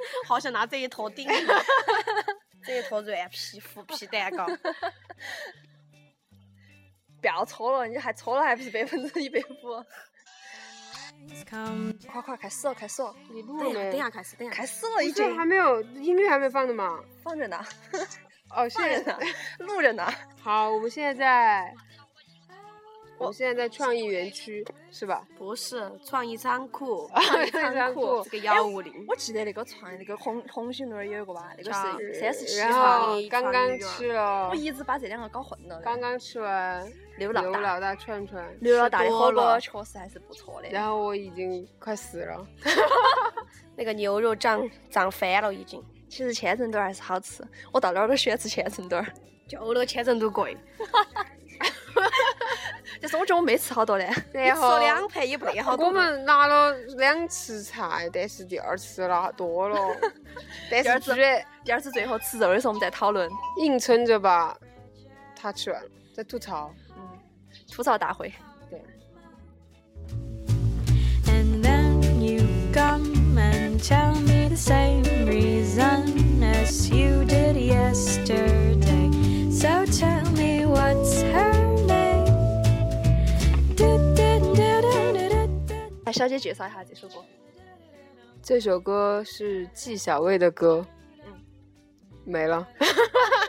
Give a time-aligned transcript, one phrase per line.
[0.26, 1.28] 好想拿这一坨顶，
[2.64, 4.46] 这一坨软皮虎皮蛋糕。
[7.20, 9.84] 不要搓了，你还搓了还不是百分之一百五？
[12.10, 13.90] 快快开始了，开始了，你录等一下，没？
[13.90, 14.84] 等一下开始，等一下开开始。
[14.86, 16.98] 了已经还没有音乐还没放呢嘛？
[17.22, 17.64] 放着呢，
[18.50, 20.12] 哦，现在放着呢，录着呢。
[20.42, 21.74] 好，我们现在在，
[23.22, 25.24] 我们现在在创意园区是吧？
[25.38, 28.92] 不是创意仓库，创意仓仓库库这个幺五零。
[29.06, 33.12] 我记得那个创那个红红星路儿有一个吧，那个是三十七然号。
[33.12, 35.80] 后刚刚吃了我，一直把这两个搞混了。
[35.82, 36.84] 刚刚吃完
[37.16, 40.68] 刘老大，刘老大串串，刘老大的火锅确实还是不错的。
[40.70, 42.44] 然后我已经快死了。
[43.76, 45.80] 那个牛肉涨涨翻了，已经。
[46.08, 49.12] 其实千层墩儿还是好吃，我到哪儿都喜欢吃千层墩儿。
[49.48, 50.56] 就那个千层都贵，
[53.02, 54.08] 但是我觉得我没吃好多嘞。
[54.32, 55.86] 然后吃两盘也不得好多。
[55.86, 59.76] 我们拿了两次菜，但是第二次拿多了，
[60.70, 64.56] 但第二次是居然第二次最后吃肉的时候，我们在讨论硬撑着吧，
[65.34, 66.72] 他吃完了，在吐槽。
[67.70, 68.32] 吐槽大会。
[71.26, 77.01] And then you come and tell me the same reason as you
[86.22, 87.14] 小姐介绍一下这首歌。
[88.40, 90.86] 这首歌是纪晓薇的歌，
[91.26, 91.32] 嗯
[92.24, 92.64] 没了。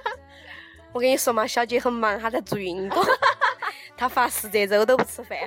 [0.91, 3.05] 我跟你说嘛，小姐很忙，她在做运动，
[3.95, 5.37] 她发誓这周都不吃饭，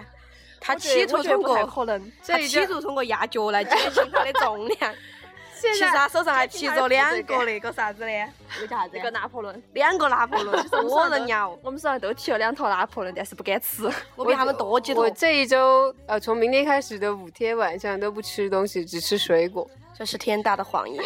[0.61, 2.13] 她企图通过，可能。
[2.25, 4.95] 她企图通过压脚来减轻她的重量。
[5.59, 13.91] 现其实他手上还提着两个个那个啥子的，那个叫啥子那个拿破仑，两个拿破仑， 我人摇，我们手上都提了两坨拿破仑，但是不敢吃。
[14.15, 15.05] 我比他们多几坨。
[15.05, 21.03] 我这一周呃，从明天开始的五天晚上都不吃东西，只吃水果，这是天大的谎言。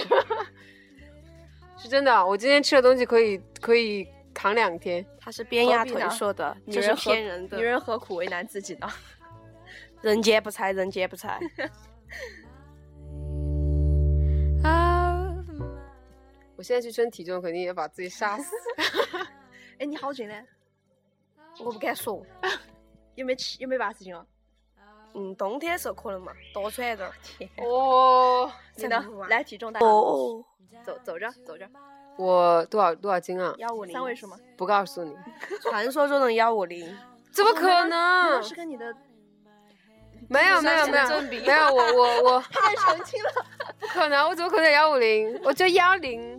[1.78, 2.26] 是真的。
[2.26, 5.04] 我今天吃的东西可以可以扛两天。
[5.20, 7.56] 他是扁压腿说的，这是女人骗人的。
[7.56, 8.88] 女人何苦为难自己呢？
[10.02, 11.38] 人间不拆，人间不拆。
[16.60, 18.54] 我现在去称体重，肯定也把自己杀死。
[19.80, 20.34] 哎，你好久呢？
[21.58, 22.22] 我不敢说。
[23.14, 23.56] 有没有七？
[23.62, 24.26] 有没有八十斤哦？
[25.14, 27.14] 嗯，冬天的时候可能嘛，多穿点儿。
[27.64, 29.80] 哦，真的，来体重大。
[29.80, 30.44] 哦，
[30.84, 31.66] 走走着走着，
[32.18, 33.54] 我多少多少斤啊？
[33.56, 34.38] 幺五零三位数吗？
[34.58, 35.16] 不告诉你，
[35.64, 36.94] 传说中的幺五零，
[37.32, 38.42] 怎么可那能？
[38.42, 38.94] 是跟你的
[40.28, 43.46] 没有没有没有没有，我我我太澄清了。
[43.78, 45.40] 不可能，我怎么可能幺五零？
[45.42, 46.38] 我就幺零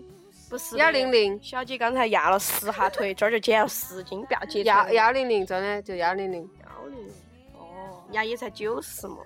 [0.52, 1.10] 不是幺零。
[1.10, 6.42] 零小姐刚才压了十下腿，这儿就减了十斤，不要减幺成幺零零，真的就幺零零。
[6.62, 7.14] 幺零零。
[7.54, 9.20] 哦，压也才九十嘛。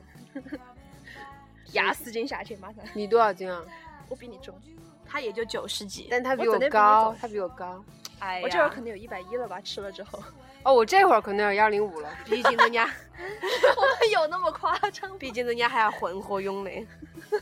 [1.71, 2.85] 压十斤下去，马上。
[2.93, 3.59] 你多少斤啊？
[4.07, 4.55] 我比你重，
[5.03, 6.07] 他也就九十几。
[6.11, 7.83] 但他比我高重，他比我高。
[8.19, 9.59] 哎我这会儿可能有一百一了吧？
[9.61, 10.21] 吃了之后，
[10.61, 12.09] 哦，我这会儿可能有幺零五了。
[12.25, 12.83] 毕竟人家，
[13.17, 15.17] 我们有那么夸张？
[15.17, 16.71] 毕竟人家还要混合泳的。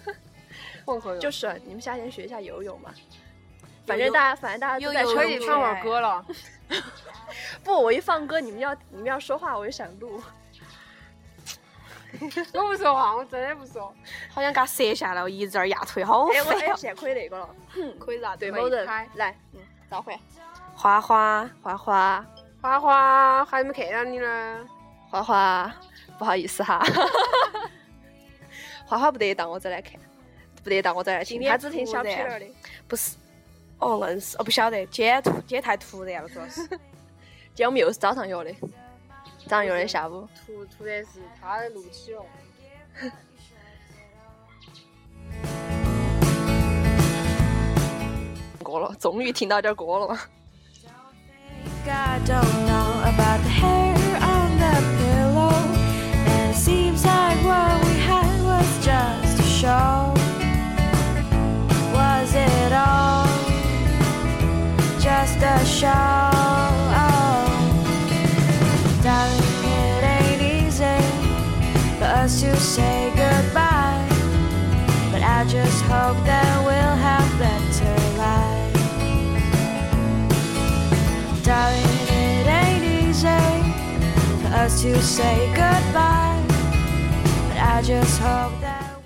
[0.86, 2.94] 混合泳就是是你们夏天学一下游泳嘛。
[3.86, 6.26] 游反正大家，反正大家都在游可说泳以放会儿歌了。
[7.64, 10.22] 不，我一放歌，你们要你们要说话，我就想录。
[12.54, 13.94] 我不说话，我真的不说。
[14.32, 16.74] 好想给他折下来，我一直在压腿，好哎，我烦哦。
[16.74, 17.50] 哎现在可以那个了，
[18.00, 18.36] 可以啥？
[18.36, 18.86] 对某人
[19.16, 20.18] 来，嗯，召唤
[20.76, 22.26] 花花，花花
[22.62, 24.60] 花花还没看到你呢。
[25.10, 25.74] 花花，
[26.18, 26.82] 不好意思哈，
[28.86, 30.00] 花花不得当我再来看，
[30.64, 32.46] 不得当我再来听，今天他只听小突然屁儿的。
[32.88, 33.16] 不是，
[33.80, 36.68] 哦，硬是，哦，不晓得，今天突，今天太突然了，主要是。
[36.68, 38.54] 今天我们又是早上约的，
[39.48, 40.28] 早上约的下午。
[40.46, 42.26] 突突然是他的录起了。
[48.64, 50.18] 过了，终于听到点歌了。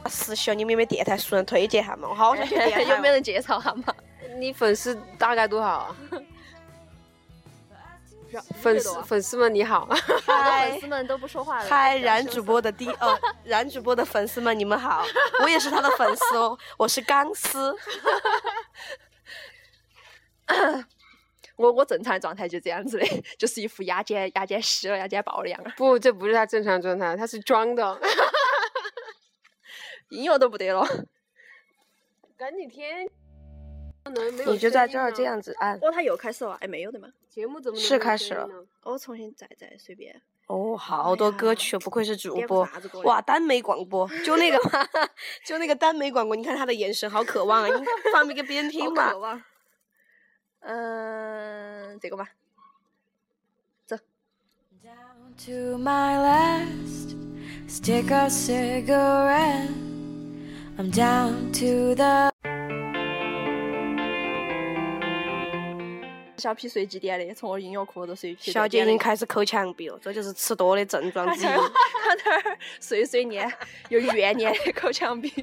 [0.09, 2.07] 师兄，你们有没有电台熟人推荐下嘛？
[2.09, 2.87] 我好想去电台哦。
[2.95, 3.93] 有没有人介绍下嘛？
[4.39, 5.95] 你粉丝大概多少啊？
[8.61, 9.87] 粉丝粉丝们你好，
[10.25, 11.69] 嗨 粉丝们都不说话了。
[11.69, 15.05] 嗨，冉主播的第哦，冉主播的粉丝们，你们好，
[15.41, 17.75] 我也是他的粉丝哦，我是钢丝。
[21.55, 23.05] 我我正常的状态就这样子的，
[23.39, 27.99] 就是一副牙尖牙尖湿了牙尖爆的样儿，不，这不是他正常状态，他是装的。
[30.09, 30.85] 音乐都不得了。
[32.37, 33.09] 赶紧添，
[34.47, 35.77] 你就在这儿这样子按。
[35.81, 37.07] 哦，他又开始了，哎，没有的嘛。
[37.29, 38.47] 节目怎么是开始了
[38.83, 40.21] 我重新再再随便。
[40.47, 42.67] 哦，好多歌曲，不愧是主播。
[43.03, 44.87] 哇，耽美广播，就那个嘛，
[45.45, 47.67] 就那个耽美广播，你看他的眼神好渴望啊！
[47.77, 49.19] 你放给别人听好嘛渴。
[49.19, 49.43] 望。
[50.61, 52.29] 嗯，这个吧。
[54.83, 57.15] Down to my last
[57.67, 59.67] stick of cigarette.
[60.77, 62.31] I'm down to the
[66.37, 68.85] 小皮随机点的，从我音乐课都随机小姐已。
[68.85, 71.47] 经开始抠墙壁了，这就是吃多的症状之一。
[71.47, 73.51] 他那儿碎碎念，
[73.89, 75.33] 又怨念的抠墙壁。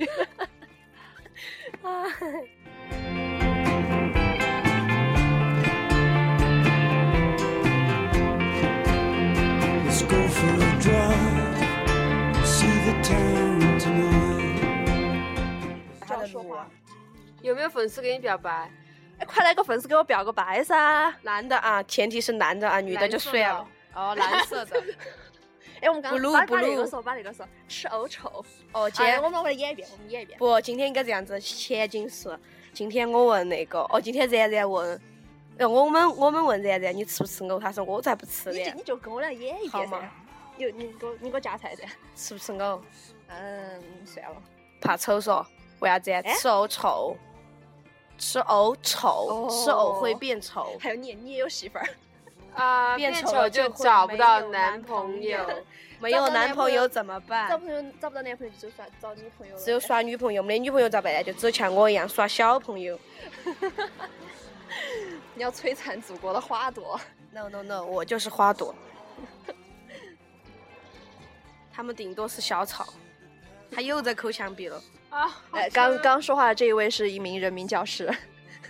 [16.07, 16.71] 好说话。
[17.43, 18.71] 有没有粉丝给你表白？
[19.19, 21.15] 哎，快来个粉丝给我表个白噻！
[21.23, 23.67] 男的啊，前提是男的啊，女的就算了。
[23.95, 24.83] 哦，蓝色的。
[25.81, 28.45] 哎，我们刚 Blue，把把那个说，把那个说，吃欧臭。
[28.73, 30.39] 哦，今哎，天我们我们演一遍，我们演一遍。
[30.39, 32.39] 不，今天应该这样子，前景是
[32.73, 35.01] 今天我问那个，哦，今天然然问，
[35.59, 40.01] 呃，我们我们问然然你吃不吃藕，他说我才不吃呢你就，你就跟我俩演一遍嘛。
[40.57, 41.83] 有你给我你给我夹菜噻。
[42.17, 42.81] 吃不吃藕？
[43.29, 44.37] 嗯，算了。
[44.81, 45.45] 怕丑嗦，
[45.81, 47.17] 为啥子吃藕臭，
[48.19, 50.77] 吃藕丑，吃藕会变丑。
[50.81, 51.87] 还有你，你也有媳妇儿。
[52.55, 55.39] 啊， 变变丑了就找不到男男朋朋友。
[56.01, 57.49] 没有男朋友怎么找办？
[57.59, 59.57] 朋友找不到男朋友就耍找女朋友。
[59.57, 61.23] 只有耍女朋友，没得女朋友咋办呢？
[61.23, 62.99] 就只有像我一样耍小朋友。
[65.35, 67.01] 你要摧残祖国的花朵。
[67.33, 68.75] No no no，我就是花朵。
[71.73, 72.87] 他们顶多是小草。
[73.71, 74.81] 他又在抠墙壁了。
[75.15, 78.13] 啊，哎，刚刚说话的这一位是一名人民教师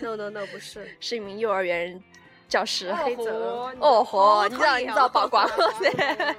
[0.01, 0.87] ，No no no，不是。
[1.01, 1.99] 是一名幼儿园
[2.51, 2.93] 教师。
[2.93, 6.37] 黑泽哦豁，你讨知道你厌知道曝光了噻？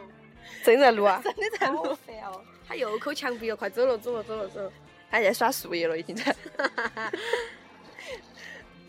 [0.63, 1.19] 真在录啊？
[1.23, 2.39] 真的在录，烦哦！
[2.67, 4.71] 他又抠墙壁了，快走了走了走了走了。
[5.09, 6.35] 他在耍树叶了，已经在。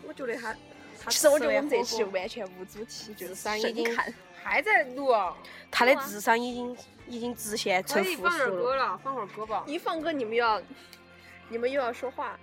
[0.07, 0.55] 我觉得他，
[1.09, 4.13] 其实我觉得我们这期完全无主题，就是智商已经看。
[4.43, 5.35] 还在录啊？
[5.71, 6.77] 他的智商已经
[7.07, 9.63] 已经直线成负以放会儿数了，放会儿歌吧。
[9.65, 10.61] 一放歌，你们要，
[11.49, 12.37] 你们又要说话。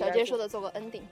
[0.00, 1.02] 小杰说的做个 ending，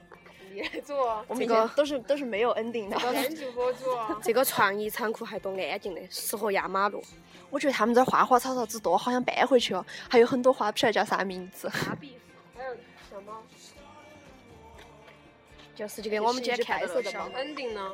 [0.51, 2.97] 你来做，我们这个都是都是没有 ending 的。
[3.13, 4.03] 男主播做。
[4.23, 7.03] 这个创意仓库还多安静的，适合压马路。
[7.51, 9.85] 我觉得他们这儿花花草草之多，好想搬回去哦。
[10.09, 11.67] 还有很多花，不晓得叫啥名字。
[11.67, 12.13] 麻痹，
[12.57, 12.75] 还有
[13.11, 13.43] 小猫。
[15.75, 17.91] 就是就跟我们今天看的猫小猫 ending 呢？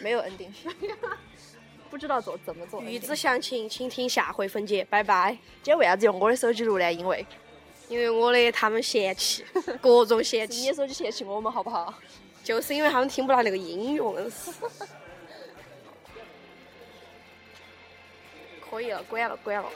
[0.00, 0.50] 没有 ending，
[1.90, 2.80] 不知道做怎么做。
[2.80, 4.82] 预知详情，请听下回分解。
[4.88, 5.32] 拜拜。
[5.62, 6.90] 今天为啥子用我的手机录呢？
[6.90, 7.24] 因为
[7.92, 9.44] 因为我的他们嫌弃，
[9.82, 11.92] 各种嫌弃你的，手机嫌弃我们，好不好？
[12.42, 14.50] 就是因为他们听不到那个音乐，硬是。
[18.70, 19.68] 可以了，关了，关了。